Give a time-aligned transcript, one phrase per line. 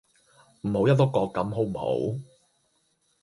[0.63, 2.17] 唔好一碌葛咁好唔好